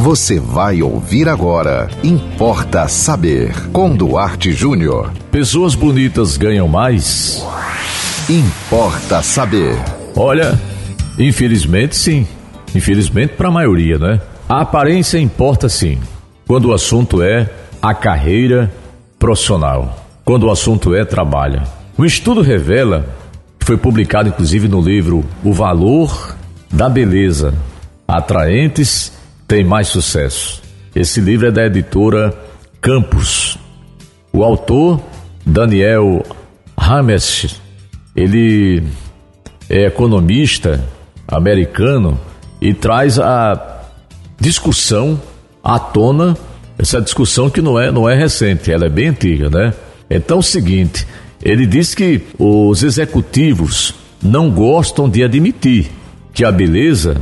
Você 0.00 0.40
vai 0.40 0.80
ouvir 0.80 1.28
agora. 1.28 1.86
Importa 2.02 2.88
saber. 2.88 3.52
Com 3.68 3.94
Duarte 3.94 4.50
Júnior. 4.50 5.12
Pessoas 5.30 5.74
bonitas 5.74 6.38
ganham 6.38 6.66
mais? 6.66 7.46
Importa 8.26 9.22
saber. 9.22 9.76
Olha, 10.16 10.58
infelizmente 11.18 11.94
sim. 11.94 12.26
Infelizmente 12.74 13.34
para 13.34 13.48
a 13.48 13.52
maioria, 13.52 13.98
né? 13.98 14.22
A 14.48 14.62
aparência 14.62 15.18
importa 15.18 15.68
sim. 15.68 15.98
Quando 16.48 16.70
o 16.70 16.72
assunto 16.72 17.22
é 17.22 17.50
a 17.82 17.92
carreira 17.92 18.72
profissional. 19.18 20.06
Quando 20.24 20.44
o 20.44 20.50
assunto 20.50 20.94
é 20.94 21.04
trabalho. 21.04 21.62
O 21.98 22.06
estudo 22.06 22.40
revela, 22.40 23.04
foi 23.60 23.76
publicado 23.76 24.30
inclusive 24.30 24.66
no 24.66 24.80
livro 24.80 25.22
O 25.44 25.52
Valor 25.52 26.34
da 26.72 26.88
Beleza. 26.88 27.52
Atraentes 28.08 29.19
tem 29.50 29.64
mais 29.64 29.88
sucesso. 29.88 30.62
Esse 30.94 31.20
livro 31.20 31.48
é 31.48 31.50
da 31.50 31.66
editora 31.66 32.32
Campos. 32.80 33.58
O 34.32 34.44
autor, 34.44 35.02
Daniel 35.44 36.24
Rames, 36.78 37.60
ele 38.14 38.80
é 39.68 39.86
economista 39.86 40.84
americano 41.26 42.16
e 42.60 42.72
traz 42.72 43.18
a 43.18 43.82
discussão 44.38 45.20
à 45.64 45.80
tona, 45.80 46.36
essa 46.78 47.00
discussão 47.00 47.50
que 47.50 47.60
não 47.60 47.76
é, 47.76 47.90
não 47.90 48.08
é 48.08 48.14
recente, 48.14 48.70
ela 48.70 48.86
é 48.86 48.88
bem 48.88 49.08
antiga, 49.08 49.50
né? 49.50 49.74
Então, 50.08 50.36
é 50.36 50.40
o 50.40 50.44
seguinte, 50.44 51.04
ele 51.42 51.66
diz 51.66 51.92
que 51.92 52.22
os 52.38 52.84
executivos 52.84 53.96
não 54.22 54.48
gostam 54.48 55.10
de 55.10 55.24
admitir 55.24 55.90
que 56.32 56.44
a 56.44 56.52
beleza 56.52 57.16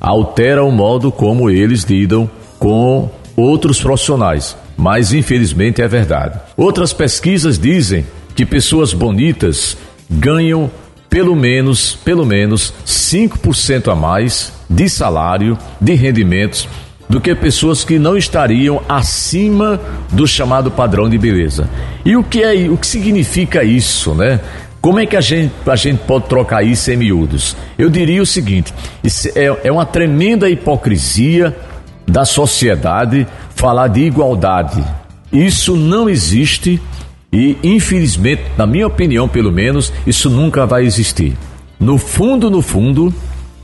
altera 0.00 0.64
o 0.64 0.72
modo 0.72 1.12
como 1.12 1.50
eles 1.50 1.82
lidam 1.84 2.28
com 2.58 3.10
outros 3.36 3.80
profissionais. 3.80 4.56
Mas 4.76 5.12
infelizmente 5.12 5.82
é 5.82 5.88
verdade. 5.88 6.40
Outras 6.56 6.92
pesquisas 6.92 7.58
dizem 7.58 8.06
que 8.34 8.46
pessoas 8.46 8.94
bonitas 8.94 9.76
ganham 10.08 10.70
pelo 11.10 11.34
menos, 11.34 11.94
pelo 11.96 12.24
menos 12.24 12.72
5% 12.86 13.92
a 13.92 13.96
mais 13.96 14.52
de 14.70 14.88
salário, 14.88 15.58
de 15.80 15.94
rendimentos 15.94 16.68
do 17.08 17.20
que 17.20 17.34
pessoas 17.34 17.84
que 17.84 17.98
não 17.98 18.16
estariam 18.16 18.80
acima 18.88 19.80
do 20.12 20.28
chamado 20.28 20.70
padrão 20.70 21.10
de 21.10 21.18
beleza. 21.18 21.68
E 22.04 22.16
o 22.16 22.22
que 22.22 22.40
é 22.40 22.70
o 22.70 22.76
que 22.76 22.86
significa 22.86 23.64
isso, 23.64 24.14
né? 24.14 24.38
Como 24.80 24.98
é 24.98 25.06
que 25.06 25.16
a 25.16 25.20
gente, 25.20 25.52
a 25.66 25.76
gente 25.76 25.98
pode 26.04 26.26
trocar 26.26 26.62
isso 26.62 26.90
em 26.90 26.96
miúdos? 26.96 27.56
Eu 27.78 27.90
diria 27.90 28.22
o 28.22 28.26
seguinte: 28.26 28.72
é, 29.34 29.68
é 29.68 29.72
uma 29.72 29.84
tremenda 29.84 30.48
hipocrisia 30.48 31.56
da 32.06 32.24
sociedade 32.24 33.26
falar 33.54 33.88
de 33.88 34.00
igualdade. 34.00 34.82
Isso 35.30 35.76
não 35.76 36.08
existe 36.08 36.80
e, 37.32 37.56
infelizmente, 37.62 38.42
na 38.56 38.66
minha 38.66 38.86
opinião, 38.86 39.28
pelo 39.28 39.52
menos, 39.52 39.92
isso 40.06 40.28
nunca 40.28 40.66
vai 40.66 40.84
existir. 40.84 41.36
No 41.78 41.96
fundo, 41.98 42.50
no 42.50 42.60
fundo, 42.60 43.14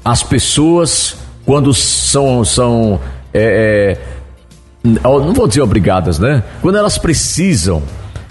as 0.05 0.23
pessoas, 0.23 1.17
quando 1.45 1.75
são, 1.75 2.45
são 2.45 3.01
é, 3.35 3.99
é, 3.99 4.97
não 5.03 5.35
vou 5.35 5.49
dizer 5.49 5.63
obrigadas, 5.63 6.19
né? 6.19 6.45
Quando 6.63 6.79
elas 6.79 6.97
precisam 6.97 7.83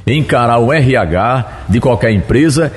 encarar 0.07 0.59
o 0.59 0.71
RH 0.71 1.65
de 1.69 1.79
qualquer 1.79 2.11
empresa, 2.11 2.71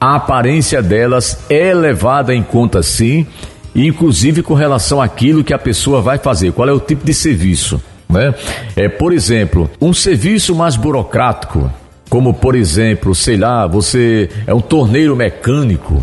a 0.00 0.16
aparência 0.16 0.82
delas 0.82 1.44
é 1.48 1.72
levada 1.72 2.34
em 2.34 2.42
conta 2.42 2.82
sim, 2.82 3.26
inclusive 3.74 4.42
com 4.42 4.54
relação 4.54 5.00
àquilo 5.00 5.44
que 5.44 5.54
a 5.54 5.58
pessoa 5.58 6.00
vai 6.00 6.18
fazer, 6.18 6.52
qual 6.52 6.68
é 6.68 6.72
o 6.72 6.80
tipo 6.80 7.04
de 7.04 7.14
serviço. 7.14 7.80
Né? 8.08 8.34
É, 8.76 8.88
por 8.88 9.12
exemplo, 9.12 9.70
um 9.80 9.92
serviço 9.92 10.54
mais 10.54 10.76
burocrático, 10.76 11.70
como 12.10 12.34
por 12.34 12.54
exemplo, 12.54 13.14
sei 13.14 13.36
lá, 13.36 13.66
você 13.66 14.28
é 14.46 14.52
um 14.52 14.60
torneiro 14.60 15.16
mecânico, 15.16 16.02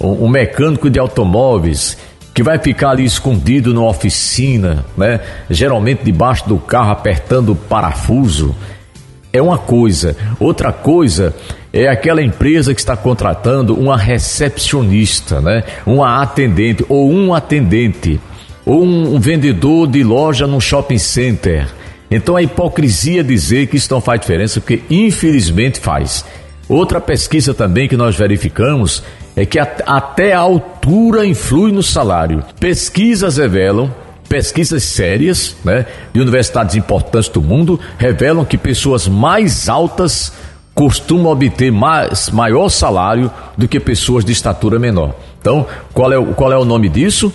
um, 0.00 0.28
mecânico 0.28 0.90
de 0.90 0.98
automóveis 0.98 1.96
que 2.34 2.42
vai 2.42 2.58
ficar 2.58 2.90
ali 2.90 3.04
escondido 3.04 3.72
numa 3.72 3.88
oficina, 3.88 4.84
né? 4.96 5.20
Geralmente 5.48 6.02
debaixo 6.02 6.48
do 6.48 6.58
carro 6.58 6.90
apertando 6.90 7.50
o 7.50 7.54
parafuso 7.54 8.56
é 9.34 9.42
uma 9.42 9.58
coisa. 9.58 10.16
Outra 10.38 10.72
coisa 10.72 11.34
é 11.72 11.88
aquela 11.88 12.22
empresa 12.22 12.72
que 12.72 12.80
está 12.80 12.96
contratando 12.96 13.74
uma 13.74 13.98
recepcionista, 13.98 15.40
né? 15.40 15.64
Uma 15.84 16.22
atendente 16.22 16.86
ou 16.88 17.10
um 17.10 17.34
atendente 17.34 18.20
ou 18.64 18.84
um, 18.84 19.18
vendedor 19.18 19.88
de 19.88 20.04
loja 20.04 20.46
no 20.46 20.60
shopping 20.60 20.98
center. 20.98 21.66
Então 22.08 22.36
a 22.36 22.42
hipocrisia 22.42 23.24
dizer 23.24 23.66
que 23.66 23.76
isso 23.76 23.92
não 23.92 24.00
faz 24.00 24.20
diferença, 24.20 24.60
porque 24.60 24.82
infelizmente 24.88 25.80
faz. 25.80 26.24
Outra 26.68 27.00
pesquisa 27.00 27.52
também 27.52 27.88
que 27.88 27.96
nós 27.96 28.14
verificamos 28.14 29.02
é 29.34 29.44
que 29.44 29.58
até 29.58 30.32
a 30.32 30.38
altura 30.38 31.26
influi 31.26 31.72
no 31.72 31.82
salário. 31.82 32.44
Pesquisas 32.60 33.36
revelam 33.36 33.92
Pesquisas 34.34 34.82
sérias 34.82 35.54
né, 35.62 35.86
de 36.12 36.20
universidades 36.20 36.74
importantes 36.74 37.28
do 37.28 37.40
mundo 37.40 37.78
revelam 37.96 38.44
que 38.44 38.58
pessoas 38.58 39.06
mais 39.06 39.68
altas 39.68 40.32
costumam 40.74 41.30
obter 41.30 41.70
mais, 41.70 42.30
maior 42.30 42.68
salário 42.68 43.30
do 43.56 43.68
que 43.68 43.78
pessoas 43.78 44.24
de 44.24 44.32
estatura 44.32 44.76
menor. 44.76 45.14
Então, 45.40 45.64
qual 45.92 46.12
é, 46.12 46.20
qual 46.34 46.50
é 46.50 46.58
o 46.58 46.64
nome 46.64 46.88
disso? 46.88 47.32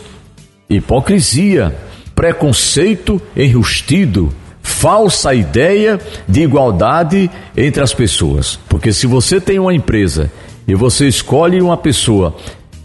Hipocrisia, 0.70 1.74
preconceito 2.14 3.22
enrustido, 3.34 4.34
falsa 4.62 5.34
ideia 5.34 6.02
de 6.28 6.42
igualdade 6.42 7.32
entre 7.56 7.82
as 7.82 7.94
pessoas. 7.94 8.60
Porque 8.68 8.92
se 8.92 9.08
você 9.08 9.40
tem 9.40 9.58
uma 9.58 9.74
empresa 9.74 10.30
e 10.68 10.76
você 10.76 11.08
escolhe 11.08 11.62
uma 11.62 11.78
pessoa 11.78 12.36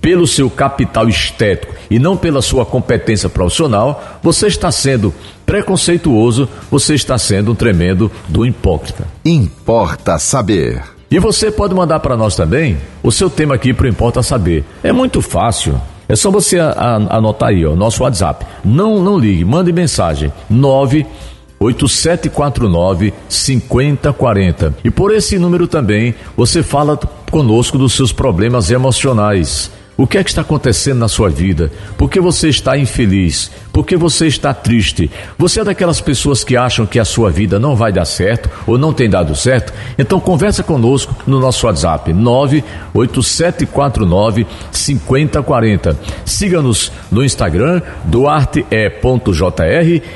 pelo 0.05 0.27
seu 0.27 0.51
capital 0.51 1.09
estético 1.09 1.73
e 1.91 1.99
não 1.99 2.15
pela 2.15 2.43
sua 2.43 2.67
competência 2.67 3.27
profissional, 3.27 4.19
você 4.23 4.49
está 4.49 4.71
sendo 4.71 5.15
preconceituoso, 5.47 6.47
você 6.71 6.95
está 6.95 7.17
sendo 7.17 7.53
um 7.53 7.55
tremendo 7.55 8.13
do 8.29 8.45
hipócrita. 8.45 9.07
Importa 9.25 10.19
saber. 10.19 10.83
E 11.11 11.19
você 11.19 11.51
pode 11.51 11.75
mandar 11.75 12.01
para 12.01 12.19
nós 12.19 12.37
também 12.37 12.77
o 13.03 13.11
seu 13.11 13.31
tema 13.31 13.55
aqui 13.55 13.73
para 13.73 13.87
o 13.87 13.89
Importa 13.89 14.23
Saber. 14.23 14.63
É 14.83 14.93
muito 14.93 15.23
fácil. 15.23 15.81
É 16.07 16.15
só 16.15 16.31
você 16.31 16.59
anotar 16.61 17.49
aí, 17.49 17.65
ó, 17.65 17.75
nosso 17.75 18.03
WhatsApp. 18.03 18.45
Não, 18.63 19.03
não 19.03 19.19
ligue, 19.19 19.43
mande 19.43 19.73
mensagem. 19.73 20.31
98749 20.51 23.15
5040. 23.27 24.75
E 24.85 24.91
por 24.91 25.15
esse 25.15 25.39
número 25.39 25.67
também 25.67 26.15
você 26.37 26.63
fala 26.63 26.99
conosco 27.31 27.79
dos 27.79 27.95
seus 27.95 28.13
problemas 28.13 28.71
emocionais 28.71 29.73
o 29.97 30.07
que 30.07 30.19
é 30.19 30.25
que 30.25 30.31
está 30.31 30.43
acontecendo 30.43 30.99
na 30.99 31.09
sua 31.09 31.31
vida? 31.31 31.71
Por 31.97 32.11
que 32.11 32.21
você 32.21 32.49
está 32.49 32.77
infeliz? 32.77 33.49
Por 33.73 33.87
que 33.87 33.97
você 33.97 34.27
está 34.27 34.53
triste? 34.53 35.09
Você 35.39 35.61
é 35.61 35.65
daquelas 35.65 36.01
pessoas 36.01 36.43
que 36.43 36.57
acham 36.57 36.85
que 36.85 36.99
a 36.99 37.05
sua 37.05 37.31
vida 37.31 37.61
não 37.61 37.77
vai 37.77 37.93
dar 37.93 38.05
certo 38.05 38.51
ou 38.67 38.77
não 38.77 38.93
tem 38.93 39.09
dado 39.09 39.37
certo? 39.37 39.73
Então 39.97 40.19
conversa 40.19 40.65
conosco 40.65 41.15
no 41.27 41.39
nosso 41.39 41.67
WhatsApp 41.67 42.13
98749 42.13 44.47
5040. 44.73 45.97
Siga-nos 46.25 46.91
no 47.11 47.25
Instagram 47.25 47.81
duarte.jr 48.05 48.65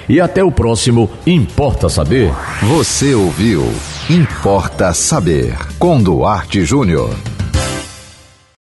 e 0.09 0.21
até 0.21 0.43
o 0.43 0.51
próximo 0.51 1.09
Importa 1.27 1.89
Saber. 1.89 2.33
Você 2.63 3.15
ouviu 3.15 3.73
Importa 4.11 4.93
Saber 4.93 5.57
com 5.79 6.03
Duarte 6.03 6.65
Júnior. 6.65 7.38